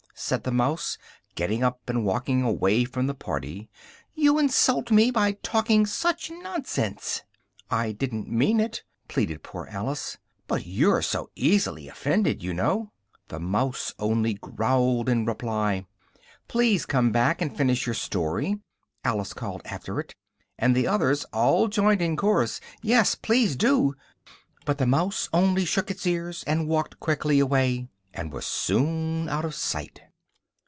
[0.13, 0.99] said the mouse,
[1.33, 3.71] getting up and walking away from the party,
[4.13, 7.23] "you insult me by talking such nonsense!"
[7.71, 12.91] "I didn't mean it!" pleaded poor Alice, "but you're so easily offended, you know."
[13.29, 15.87] The mouse only growled in reply.
[16.47, 18.59] "Please come back and finish your story!"
[19.03, 20.13] Alice called after it,
[20.59, 23.95] and the others all joined in chorus "yes, please do!"
[24.65, 29.45] but the mouse only shook its ears, and walked quickly away, and was soon out
[29.45, 30.01] of sight.